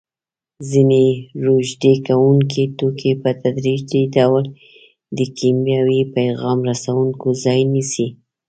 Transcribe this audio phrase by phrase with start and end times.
[0.69, 1.03] ځینې
[1.45, 4.45] روږدې کوونکي توکي په تدریجي ډول
[5.17, 8.07] د کیمیاوي پیغام رسوونکو ځای نیسي.